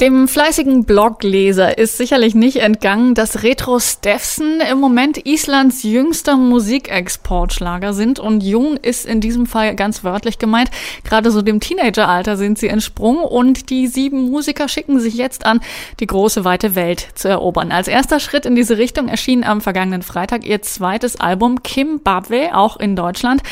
[0.00, 7.92] Dem fleißigen Blogleser ist sicherlich nicht entgangen, dass Retro Steffson im Moment Islands jüngster Musikexportschlager
[7.92, 10.70] sind und jung ist in diesem Fall ganz wörtlich gemeint.
[11.04, 15.60] Gerade so dem Teenageralter sind sie entsprungen und die sieben Musiker schicken sich jetzt an,
[16.00, 17.70] die große weite Welt zu erobern.
[17.70, 22.78] Als erster Schritt in diese Richtung erschien am vergangenen Freitag ihr zweites Album Kimbabwe, auch
[22.78, 23.42] in Deutschland.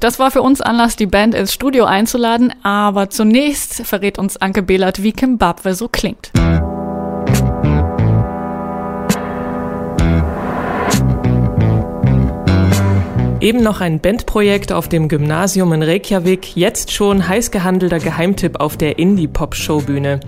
[0.00, 4.62] Das war für uns Anlass, die Band ins Studio einzuladen, aber zunächst verrät uns Anke
[4.62, 6.30] Behlert, wie Kimbabwe so klingt.
[13.40, 18.76] Eben noch ein Bandprojekt auf dem Gymnasium in Reykjavik, jetzt schon heiß gehandelter Geheimtipp auf
[18.76, 20.20] der Indie-Pop-Showbühne.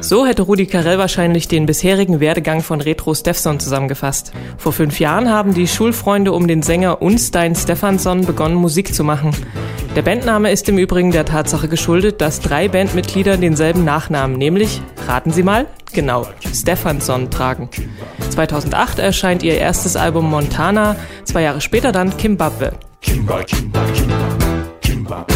[0.00, 4.32] So hätte Rudi Carell wahrscheinlich den bisherigen Werdegang von Retro Steffson zusammengefasst.
[4.58, 9.30] Vor fünf Jahren haben die Schulfreunde um den Sänger Unstein Stefansson begonnen, Musik zu machen.
[9.96, 15.32] Der Bandname ist im Übrigen der Tatsache geschuldet, dass drei Bandmitglieder denselben Nachnamen, nämlich, raten
[15.32, 17.68] Sie mal, genau, Stefansson tragen.
[18.30, 22.16] 2008 erscheint ihr erstes Album Montana, zwei Jahre später dann
[22.50, 22.78] Kimbabwe.
[23.00, 24.38] Kimba, Kimba, Kimba,
[24.80, 25.26] Kimba.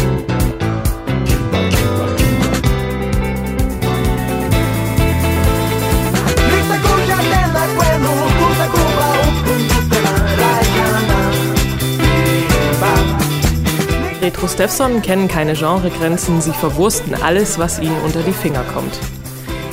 [14.21, 18.93] Retro Steffson kennen keine Genregrenzen, sie verwursten alles, was ihnen unter die Finger kommt.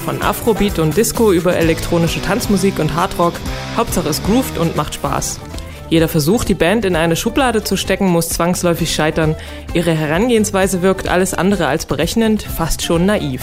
[0.04, 3.34] Von Afrobeat und Disco über elektronische Tanzmusik und Hardrock,
[3.76, 5.40] Hauptsache es groovt und macht Spaß.
[5.92, 9.36] Jeder Versuch, die Band in eine Schublade zu stecken, muss zwangsläufig scheitern.
[9.74, 13.42] Ihre Herangehensweise wirkt alles andere als berechnend, fast schon naiv.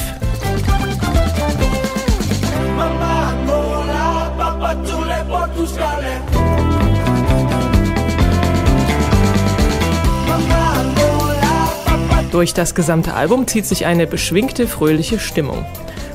[12.31, 15.67] Durch das gesamte Album zieht sich eine beschwingte, fröhliche Stimmung.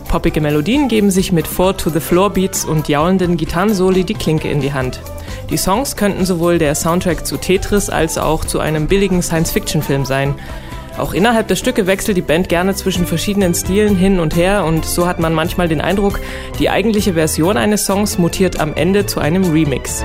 [0.09, 4.51] Poppige Melodien geben sich mit Four to the Floor Beats und jaulenden Gitarrensoli die Klinke
[4.51, 5.01] in die Hand.
[5.51, 10.35] Die Songs könnten sowohl der Soundtrack zu Tetris als auch zu einem billigen Science-Fiction-Film sein.
[10.97, 14.85] Auch innerhalb der Stücke wechselt die Band gerne zwischen verschiedenen Stilen hin und her und
[14.85, 16.21] so hat man manchmal den Eindruck,
[16.59, 20.05] die eigentliche Version eines Songs mutiert am Ende zu einem Remix.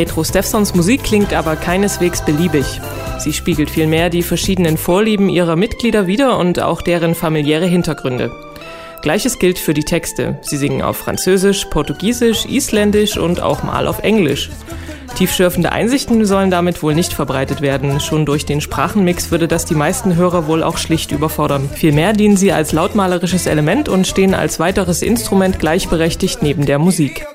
[0.00, 2.64] Retro Steffsons Musik klingt aber keineswegs beliebig.
[3.18, 8.32] Sie spiegelt vielmehr die verschiedenen Vorlieben ihrer Mitglieder wider und auch deren familiäre Hintergründe.
[9.02, 10.38] Gleiches gilt für die Texte.
[10.40, 14.48] Sie singen auf Französisch, Portugiesisch, Isländisch und auch mal auf Englisch.
[15.16, 18.00] Tiefschürfende Einsichten sollen damit wohl nicht verbreitet werden.
[18.00, 21.68] Schon durch den Sprachenmix würde das die meisten Hörer wohl auch schlicht überfordern.
[21.74, 27.26] Vielmehr dienen sie als lautmalerisches Element und stehen als weiteres Instrument gleichberechtigt neben der Musik.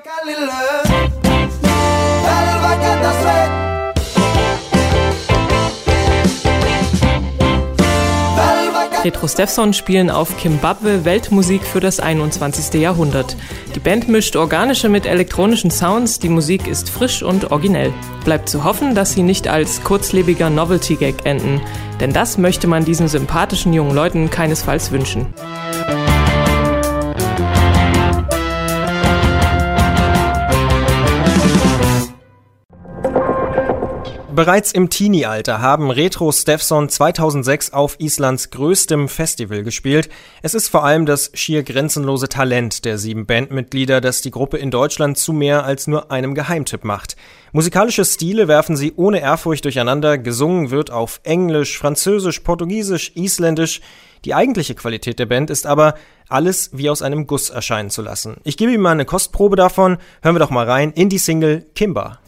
[9.06, 12.82] Retro Steffson spielen auf Kimbabwe Weltmusik für das 21.
[12.82, 13.38] Jahrhundert.
[13.76, 17.94] Die Band mischt organische mit elektronischen Sounds, die Musik ist frisch und originell.
[18.24, 21.62] Bleibt zu hoffen, dass sie nicht als kurzlebiger Novelty-Gag enden,
[22.00, 25.28] denn das möchte man diesen sympathischen jungen Leuten keinesfalls wünschen.
[34.36, 40.10] Bereits im Teenie-Alter haben Retro Steffson 2006 auf Islands größtem Festival gespielt.
[40.42, 44.72] Es ist vor allem das schier grenzenlose Talent der sieben Bandmitglieder, das die Gruppe in
[44.72, 47.16] Deutschland zu mehr als nur einem Geheimtipp macht.
[47.54, 53.80] Musikalische Stile werfen sie ohne Ehrfurcht durcheinander, gesungen wird auf Englisch, Französisch, Portugiesisch, Isländisch.
[54.26, 55.94] Die eigentliche Qualität der Band ist aber,
[56.28, 58.36] alles wie aus einem Guss erscheinen zu lassen.
[58.44, 59.98] Ich gebe ihm mal eine Kostprobe davon.
[60.22, 62.20] Hören wir doch mal rein in die Single Kimba.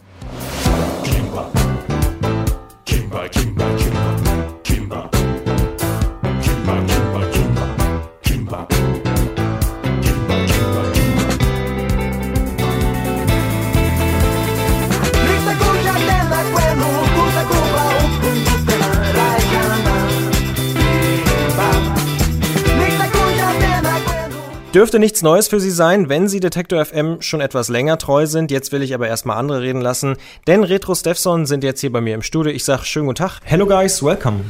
[24.78, 28.52] Dürfte nichts Neues für Sie sein, wenn Sie Detektor FM schon etwas länger treu sind.
[28.52, 32.00] Jetzt will ich aber erstmal andere reden lassen, denn Retro Steffson sind jetzt hier bei
[32.00, 32.52] mir im Studio.
[32.52, 33.40] Ich sage schönen guten Tag.
[33.44, 34.42] Hello guys, welcome.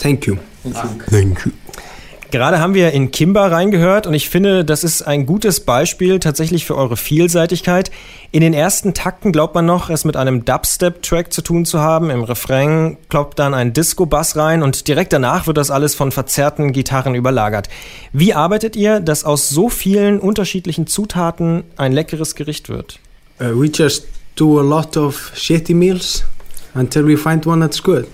[0.00, 0.38] Thank you.
[1.10, 1.52] Thank you.
[2.30, 6.64] Gerade haben wir in Kimba reingehört und ich finde, das ist ein gutes Beispiel tatsächlich
[6.64, 7.90] für eure Vielseitigkeit.
[8.32, 12.10] In den ersten Takten glaubt man noch, es mit einem Dubstep-Track zu tun zu haben.
[12.10, 16.72] Im Refrain kloppt dann ein Disco-Bass rein und direkt danach wird das alles von verzerrten
[16.72, 17.68] Gitarren überlagert.
[18.12, 22.98] Wie arbeitet ihr, dass aus so vielen unterschiedlichen Zutaten ein leckeres Gericht wird?
[23.40, 26.24] Uh, we just do a lot of shitty meals
[26.74, 28.06] until we find one that's good.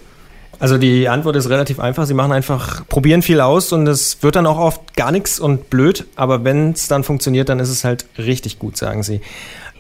[0.62, 2.06] Also die Antwort ist relativ einfach.
[2.06, 5.70] Sie machen einfach, probieren viel aus und es wird dann auch oft gar nichts und
[5.70, 6.06] blöd.
[6.14, 9.20] Aber wenn es dann funktioniert, dann ist es halt richtig gut, sagen sie.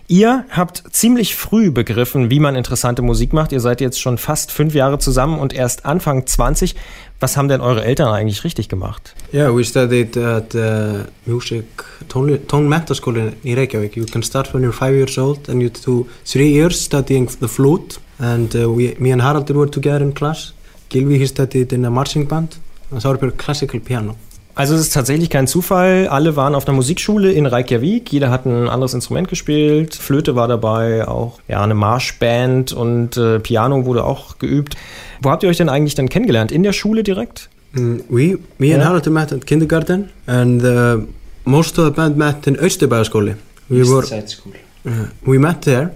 [0.08, 3.52] Ihr habt ziemlich früh begriffen, wie man interessante Musik macht.
[3.52, 6.74] Ihr seid jetzt schon fast fünf Jahre zusammen und erst Anfang 20.
[7.20, 9.14] Was haben denn eure Eltern eigentlich richtig gemacht?
[9.32, 11.64] Yeah, we studied at uh, music
[12.08, 13.96] tone, mental school in, Reykjavik.
[13.96, 17.46] You can start when you're five years old and you do three years studying the
[17.46, 18.00] flute.
[18.18, 20.52] And uh, we, me and Haraldur were together in class.
[20.92, 22.56] Gilvi, he studied in a marching band.
[22.90, 24.16] And Þorbjörg classical piano.
[24.54, 26.08] Also es ist tatsächlich kein Zufall.
[26.08, 28.12] Alle waren auf einer Musikschule in Reykjavik.
[28.12, 29.94] Jeder hat ein anderes Instrument gespielt.
[29.94, 34.76] Flöte war dabei, auch ja eine Marschband und äh, Piano wurde auch geübt.
[35.22, 36.52] Wo habt ihr euch denn eigentlich dann kennengelernt?
[36.52, 37.48] In der Schule direkt?
[37.72, 38.76] Mm, we, me yeah.
[38.76, 40.98] and Haraldur met at kindergarten and uh,
[41.46, 43.36] most of the band met in Österbæðaskóli.
[43.70, 44.52] We East were, Side School.
[44.84, 44.90] uh,
[45.24, 45.94] we met there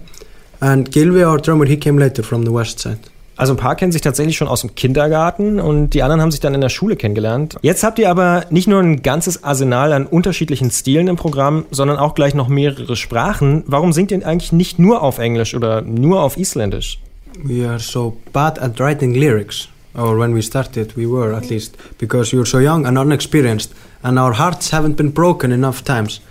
[0.60, 3.00] and Gilvi, our drummer, he came later from the west side.
[3.36, 6.40] Also ein paar kennen sich tatsächlich schon aus dem Kindergarten und die anderen haben sich
[6.40, 7.56] dann in der Schule kennengelernt.
[7.60, 11.98] Jetzt habt ihr aber nicht nur ein ganzes Arsenal an unterschiedlichen Stilen im Programm, sondern
[11.98, 13.62] auch gleich noch mehrere Sprachen.
[13.66, 16.98] Warum singt ihr eigentlich nicht nur auf Englisch oder nur auf Isländisch?
[17.44, 21.76] We are so bad at writing lyrics, or when we started, we were at least,
[21.98, 23.72] because were so young and unexperienced,
[24.02, 26.22] and our hearts haven't been broken enough times.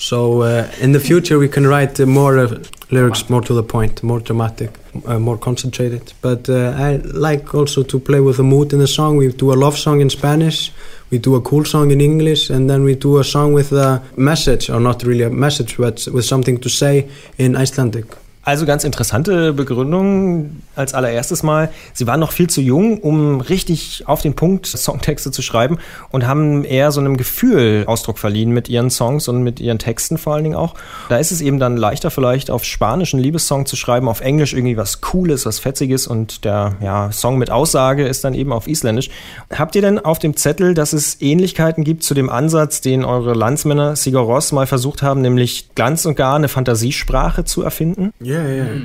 [0.00, 2.62] So uh, in the future, we can write uh, more uh,
[2.92, 4.70] lyrics, more to the point, more dramatic,
[5.04, 6.12] uh, more concentrated.
[6.22, 9.16] But uh, I like also to play with the mood in the song.
[9.16, 10.70] We do a love song in Spanish,
[11.10, 14.00] we do a cool song in English, and then we do a song with a
[14.16, 18.06] message, or not really a message, but with something to say in Icelandic.
[18.48, 21.68] Also ganz interessante Begründung als allererstes mal.
[21.92, 25.76] Sie waren noch viel zu jung, um richtig auf den Punkt Songtexte zu schreiben
[26.12, 30.16] und haben eher so einem Gefühl Ausdruck verliehen mit ihren Songs und mit ihren Texten
[30.16, 30.76] vor allen Dingen auch.
[31.10, 34.54] Da ist es eben dann leichter vielleicht auf Spanisch einen Liebessong zu schreiben, auf Englisch
[34.54, 38.66] irgendwie was Cooles, was Fetziges und der ja, Song mit Aussage ist dann eben auf
[38.66, 39.10] Isländisch.
[39.54, 43.34] Habt ihr denn auf dem Zettel, dass es Ähnlichkeiten gibt zu dem Ansatz, den eure
[43.34, 48.14] Landsmänner Sigur Ross mal versucht haben, nämlich ganz und gar eine Fantasiesprache zu erfinden?
[48.38, 48.78] Yeah, yeah.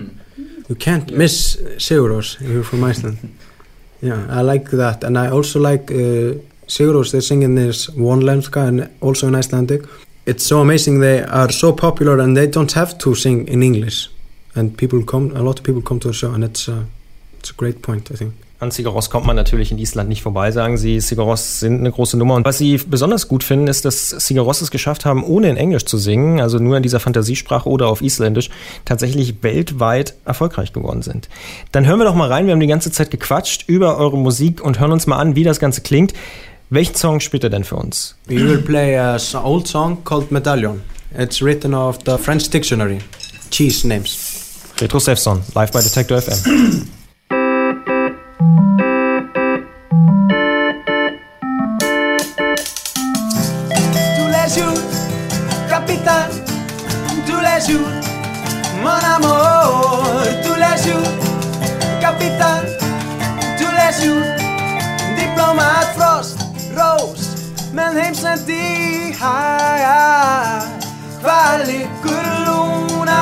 [0.69, 2.39] You can't miss Siguros.
[2.41, 3.17] You're from Iceland.
[4.01, 6.35] yeah, I like that, and I also like uh,
[6.67, 7.11] Siguros.
[7.11, 9.83] They sing in this one lenska and also in Icelandic.
[10.25, 10.99] It's so amazing.
[10.99, 14.09] They are so popular, and they don't have to sing in English.
[14.55, 15.35] And people come.
[15.35, 16.83] A lot of people come to the show, and it's uh,
[17.39, 18.33] it's a great point, I think.
[18.63, 20.99] An Sigaros kommt man natürlich in Island nicht vorbei, sagen sie.
[20.99, 22.35] Sigaros sind eine große Nummer.
[22.35, 25.85] Und was sie besonders gut finden, ist, dass Sigaros es geschafft haben, ohne in Englisch
[25.85, 28.49] zu singen, also nur in dieser Fantasiesprache oder auf Isländisch,
[28.85, 31.29] tatsächlich weltweit erfolgreich geworden sind.
[31.71, 32.45] Dann hören wir doch mal rein.
[32.45, 35.43] Wir haben die ganze Zeit gequatscht über eure Musik und hören uns mal an, wie
[35.43, 36.13] das Ganze klingt.
[36.69, 38.15] Welchen Song spielt ihr denn für uns?
[38.27, 40.81] We will play a s- old song called Medallion.
[41.15, 42.99] It's written off the French dictionary.
[43.51, 44.41] Cheese names.
[44.79, 46.87] Retro Stefson, live bei Detector FM.
[54.17, 54.81] tous les jours,
[55.69, 56.33] capitaine,
[57.25, 57.93] tous les jours,
[58.83, 60.03] mon amour,
[60.43, 61.13] tous les jours,
[62.01, 62.67] capitaine,
[63.57, 64.27] tous les jours,
[65.15, 66.37] diplomate Frost,
[66.75, 67.27] Rose,
[67.73, 70.67] men heimsend í hæja,
[71.23, 73.21] hvað liggur lúna,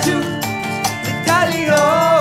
[0.00, 0.24] jours,
[1.24, 2.12] Italio.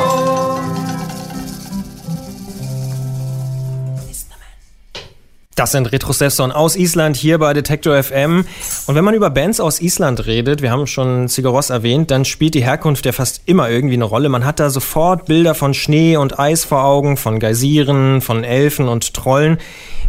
[5.56, 8.46] Das sind Retro Stefson aus Island hier bei Detektor FM.
[8.88, 12.56] Und wenn man über Bands aus Island redet, wir haben schon Sigaros erwähnt, dann spielt
[12.56, 14.30] die Herkunft ja fast immer irgendwie eine Rolle.
[14.30, 18.88] Man hat da sofort Bilder von Schnee und Eis vor Augen, von Geysiren, von Elfen
[18.88, 19.60] und Trollen.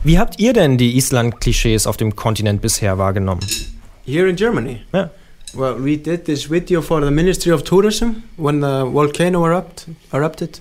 [0.05, 3.43] Wie habt ihr denn die Island-Klischees auf dem Kontinent bisher wahrgenommen?
[4.07, 4.81] Here in Germany?
[4.93, 5.11] Ja.
[5.55, 10.61] Well, we did this video for the Ministry of Tourism when the volcano erupt, erupted.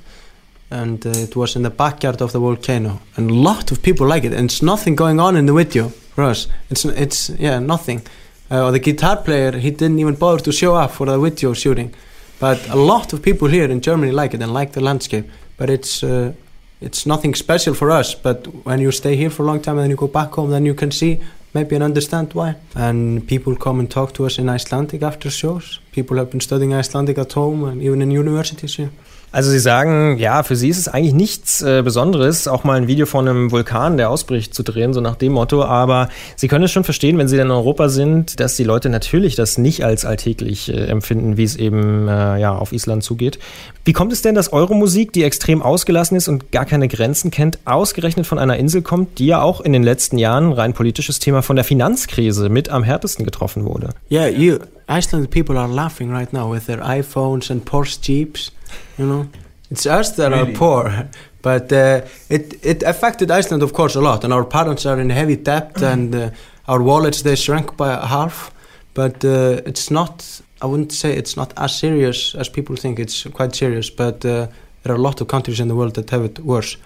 [0.69, 3.00] And uh, it was in the backyard of the volcano.
[3.15, 4.33] And a lot of people like it.
[4.33, 6.48] And it's nothing going on in the video for us.
[6.69, 8.01] It's, it's yeah, nothing.
[8.50, 11.93] Uh, the guitar player, he didn't even bother to show up for the video shooting.
[12.41, 15.29] But a lot of people here in Germany like it and like the landscape.
[15.55, 16.33] But it's, uh,
[16.81, 18.13] it's nothing special for us.
[18.13, 20.50] But when you stay here for a long time and then you go back home,
[20.50, 21.21] then you can see
[21.53, 22.55] maybe and understand why.
[22.75, 25.79] And people come and talk to us in Icelandic after shows.
[25.91, 28.91] People have been studying Icelandic at home and even in universities here.
[29.33, 32.88] Also Sie sagen, ja, für Sie ist es eigentlich nichts äh, Besonderes, auch mal ein
[32.88, 35.63] Video von einem Vulkan, der ausbricht, zu drehen, so nach dem Motto.
[35.63, 38.89] Aber Sie können es schon verstehen, wenn Sie dann in Europa sind, dass die Leute
[38.89, 43.39] natürlich das nicht als alltäglich äh, empfinden, wie es eben äh, ja, auf Island zugeht.
[43.85, 47.31] Wie kommt es denn, dass eure Musik, die extrem ausgelassen ist und gar keine Grenzen
[47.31, 51.19] kennt, ausgerechnet von einer Insel kommt, die ja auch in den letzten Jahren, rein politisches
[51.19, 53.89] Thema, von der Finanzkrise mit am härtesten getroffen wurde?
[54.11, 54.59] Yeah, you
[54.91, 58.51] Icelandic people are laughing right now with their iPhones and Porsche Jeeps.
[58.98, 59.28] You know,
[59.70, 61.10] it's us that are poor,
[61.42, 64.24] but uh, it it affected Iceland, of course, a lot.
[64.24, 66.30] And our parents are in heavy debt, and uh,
[66.68, 68.51] our wallets they shrank by half.
[68.94, 70.42] But uh, it's not.
[70.62, 73.00] I wouldn't say it's not as serious as people think.
[73.00, 74.48] It's quite serious, but uh,
[74.84, 76.78] there are a lot of countries in the world that have it worse.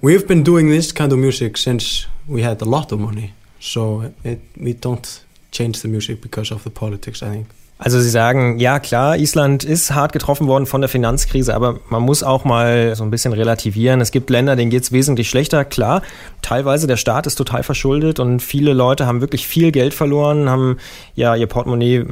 [0.00, 4.12] We've been doing this kind of music since we had a lot of money, so
[4.22, 7.22] it, we don't change the music because of the politics.
[7.22, 7.46] I think.
[7.76, 12.02] Also Sie sagen, ja klar, Island ist hart getroffen worden von der Finanzkrise, aber man
[12.02, 14.00] muss auch mal so ein bisschen relativieren.
[14.00, 15.64] Es gibt Länder, denen geht es wesentlich schlechter.
[15.64, 16.02] Klar,
[16.40, 20.76] teilweise der Staat ist total verschuldet und viele Leute haben wirklich viel Geld verloren, haben
[21.16, 22.04] ja ihr Portemonnaie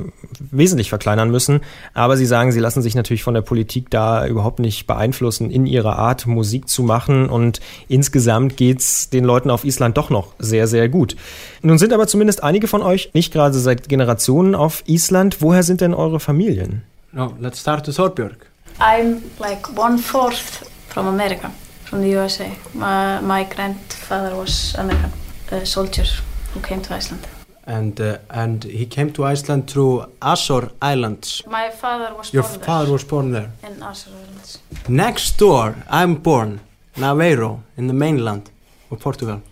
[0.50, 1.61] wesentlich verkleinern müssen.
[1.95, 5.66] Aber Sie sagen, Sie lassen sich natürlich von der Politik da überhaupt nicht beeinflussen in
[5.66, 7.28] ihrer Art, Musik zu machen.
[7.28, 11.14] Und insgesamt geht's den Leuten auf Island doch noch sehr, sehr gut.
[11.62, 15.40] Nun sind aber zumindest einige von euch nicht gerade seit Generationen auf Island.
[15.52, 16.82] Woher sind denn eure Familien?
[17.12, 18.47] No, let's start with Thorbjörg.
[18.80, 21.50] I'm like one fourth from America,
[21.85, 22.56] from the USA.
[22.73, 25.12] My, my grandfather was American
[25.50, 26.06] a soldier
[26.54, 27.28] who came to Iceland.
[27.66, 31.42] And uh, and he came to Iceland through Azor Islands.
[31.47, 33.50] My father was Your born father was born there.
[33.61, 34.59] there in Azor Islands.
[34.88, 36.61] Next door, I'm born,
[36.97, 38.50] Naveiro, in the mainland
[38.90, 39.42] of Portugal.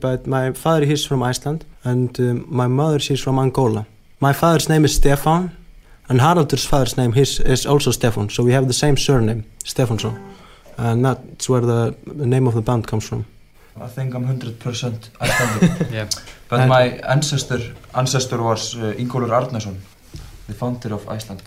[0.00, 3.86] But my father is from Iceland, and uh, my mother she's from Angola.
[4.20, 5.50] My father's name is Stefan,
[6.08, 8.30] and Haraldur's father's name his is also Stefan.
[8.30, 10.18] So we have the same surname, Stefansson,
[10.76, 13.24] and that's where the, the name of the band comes from.
[13.80, 15.90] I think I'm 100% Icelandic.
[15.92, 16.08] Yeah.
[16.48, 17.60] But And- my ancestor
[17.94, 19.76] ancestor was uh, Ingólfur Arnason,
[20.48, 21.42] the founder of Iceland.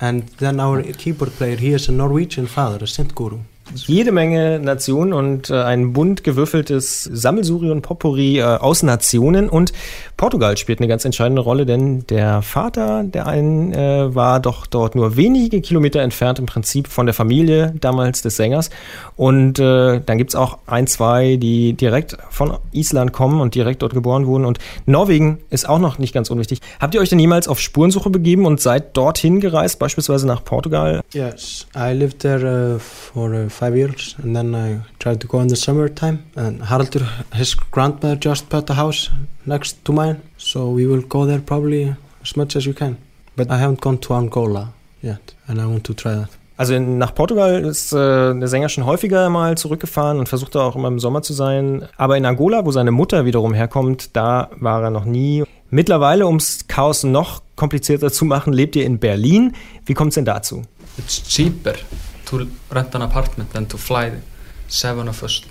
[0.00, 3.38] And then our keyboard player, he is a Norwegian father, a Sint Guru.
[3.74, 9.48] Jede Menge Nationen und äh, ein bunt gewürfeltes Sammelsurium Potpourri äh, aus Nationen.
[9.48, 9.72] Und
[10.16, 14.94] Portugal spielt eine ganz entscheidende Rolle, denn der Vater der einen äh, war doch dort
[14.94, 18.70] nur wenige Kilometer entfernt im Prinzip von der Familie damals des Sängers.
[19.16, 23.92] Und äh, dann gibt's auch ein, zwei, die direkt von Island kommen und direkt dort
[23.92, 24.44] geboren wurden.
[24.44, 26.60] Und Norwegen ist auch noch nicht ganz unwichtig.
[26.80, 31.02] Habt ihr euch denn jemals auf Spurensuche begeben und seid dorthin gereist, beispielsweise nach Portugal?
[31.12, 35.40] Yes, I lived there uh, for uh, five years, and then I tried to go
[35.40, 36.18] in the summertime.
[36.36, 39.10] And Haraldur, his grandmother, just bought a house
[39.46, 42.96] next to mine, so we will go there probably as much as we can.
[43.36, 44.72] But I haven't gone to Angola
[45.02, 46.30] yet, and I want to try that.
[46.56, 50.62] Also in, nach Portugal ist äh, der Sänger schon häufiger mal zurückgefahren und versucht da
[50.62, 51.88] auch immer im Sommer zu sein.
[51.96, 55.44] Aber in Angola, wo seine Mutter wiederum herkommt, da war er noch nie.
[55.70, 59.52] Mittlerweile, ums Chaos noch komplizierter zu machen, lebt ihr in Berlin.
[59.86, 60.62] Wie kommt es denn dazu?
[60.98, 61.74] It's cheaper
[62.28, 64.12] to rent an apartment than to fly
[64.68, 65.42] seven of us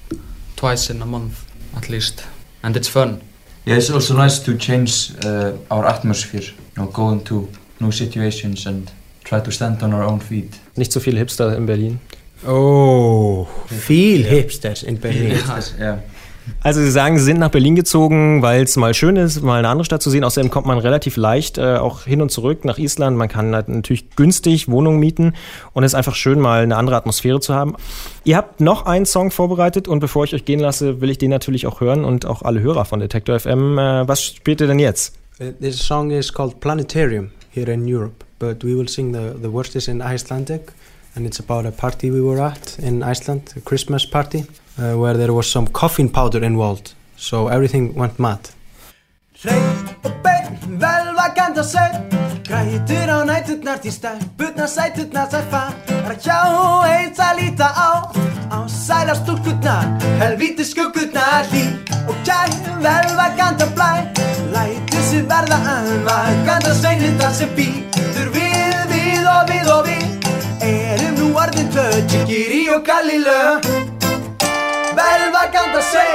[0.56, 2.24] twice in a month at least.
[2.64, 3.22] And it's fun.
[3.66, 8.66] Yeah, it's also nice to change uh, our atmosphere, you know, go into new situations
[8.66, 8.90] and
[9.24, 10.60] try to stand on our own feet.
[10.76, 12.00] Nicht so viele Hipster in Berlin.
[12.46, 15.38] Oh, viel Hipsters in Berlin.
[15.80, 16.00] Yeah.
[16.64, 19.70] Also Sie sagen, Sie sind nach Berlin gezogen, weil es mal schön ist, mal eine
[19.70, 20.24] andere Stadt zu sehen.
[20.24, 23.18] Außerdem kommt man relativ leicht äh, auch hin und zurück nach Island.
[23.18, 25.34] Man kann halt natürlich günstig Wohnungen mieten
[25.74, 27.76] und es ist einfach schön, mal eine andere Atmosphäre zu haben.
[28.24, 31.30] Ihr habt noch einen Song vorbereitet und bevor ich euch gehen lasse, will ich den
[31.30, 33.78] natürlich auch hören und auch alle Hörer von Detektor FM.
[33.78, 35.16] Äh, was spielt ihr denn jetzt?
[35.40, 39.52] Uh, This song is called Planetarium here in Europe, but we will sing the, the
[39.52, 40.72] words is in Icelandic,
[41.16, 44.46] and it's about a party we were at in Iceland, a Christmas party,
[44.80, 48.40] uh, where there was some coffin powder involved, so everything went mad.
[49.42, 49.64] Hrein
[50.04, 52.08] og beinn, velvakandi og sveinn
[52.48, 56.38] Grætur á næturnar til stelpurnar sæturnar þær fara hjá
[56.90, 57.92] eins að líta á
[58.50, 59.84] Á sælar stúlkurnar,
[60.22, 61.66] helvíti skuggurnar hlý
[62.08, 62.50] Og kær
[62.86, 63.92] velvakandi og blæ.
[64.56, 69.84] Lætur sér verða að vakandi og sveinin þar sem býtur við, við og við og
[69.92, 70.32] við.
[70.72, 73.97] Erum nú orðin tvö, Tjekiri og Galilö
[74.98, 76.06] belva canta se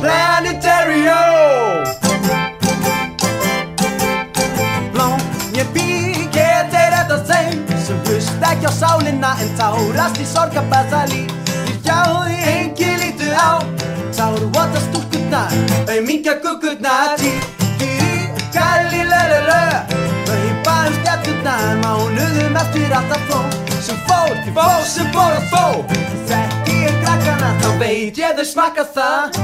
[0.00, 1.20] Planetario
[4.92, 5.64] Blómje
[6.34, 12.40] getur þetta þeim sem hlust ekki á sálinna en tárast í sorgabæða líf Ég jáði
[12.54, 13.62] engi lítu á
[14.16, 15.54] Táru vata stúrkurnar
[15.86, 18.18] auðminga guggurnar Týri,
[18.50, 19.62] galli, lö, lö, lö
[20.26, 25.66] Auðbæðum stjarturnar mánuðum eftir alltaf fló Sem fór til fó, sem fór að fó
[26.26, 29.36] Þekki ég krakkana, þá veit ég þau smakka það.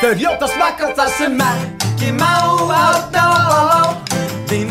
[0.00, 4.03] Þau hljóta smakka það sem ekki má og á Þín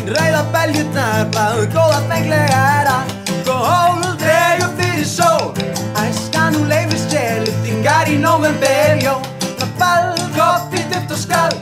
[0.04, 5.54] Rauða belgjurnar, báðu góða fenglega er allt og hólul dregur fyrir sól.
[6.02, 9.14] Æskan hún leifist ég, liftingar í november, jó.
[9.60, 11.56] Það ball, koppi, duft og skall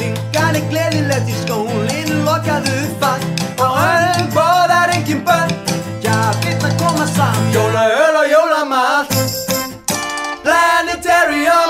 [0.00, 3.22] Þingan er gleðilegt í skólinu, lokaðu fall
[3.62, 5.54] Á öllum bóðar engin börn,
[6.02, 7.52] já, vitt að koma saman.
[7.54, 9.06] Jóla, öl og jólamall
[10.42, 11.63] Planetarium.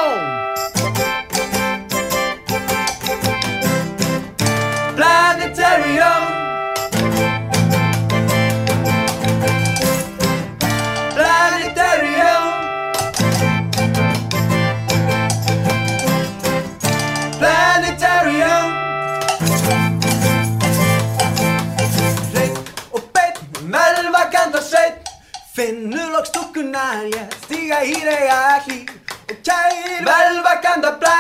[31.00, 31.18] blæ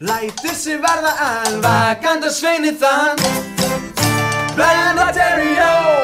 [0.00, 3.18] Lætur sér verða en vakant að sveini þann.
[4.54, 5.97] Blæna terjó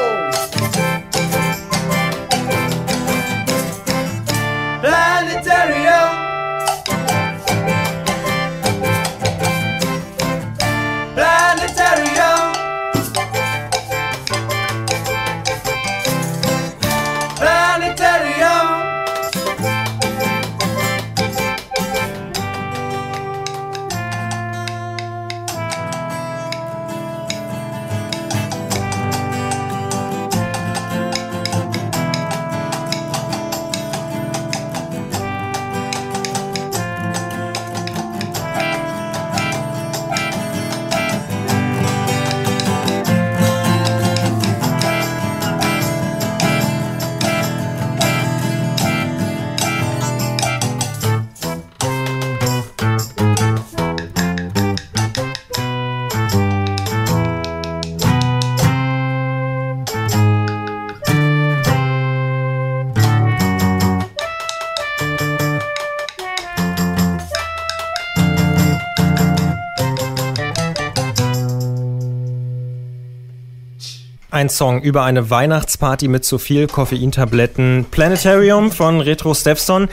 [74.45, 77.87] Ein Song über eine Weihnachtsparty mit zu viel Koffeintabletten.
[77.89, 79.87] Planetarium von Retro Stepstone.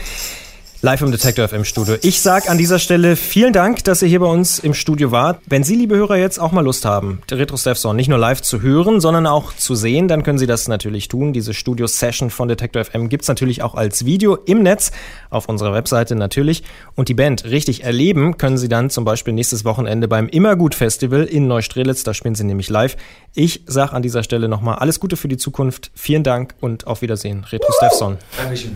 [0.83, 1.95] Live im Detektor FM Studio.
[2.01, 5.39] Ich sag an dieser Stelle vielen Dank, dass ihr hier bei uns im Studio wart.
[5.45, 8.61] Wenn Sie, liebe Hörer, jetzt auch mal Lust haben, Retro Steffson nicht nur live zu
[8.61, 11.31] hören, sondern auch zu sehen, dann können Sie das natürlich tun.
[11.31, 14.91] Diese Studio-Session von Detektor FM gibt's natürlich auch als Video im Netz,
[15.29, 16.63] auf unserer Webseite natürlich.
[16.95, 21.23] Und die Band richtig erleben können Sie dann zum Beispiel nächstes Wochenende beim Immergut Festival
[21.23, 22.03] in Neustrelitz.
[22.03, 22.97] Da spielen Sie nämlich live.
[23.33, 25.91] Ich sag an dieser Stelle nochmal alles Gute für die Zukunft.
[25.95, 27.45] Vielen Dank und auf Wiedersehen.
[27.49, 28.17] Retro Steffson.
[28.35, 28.75] Dankeschön.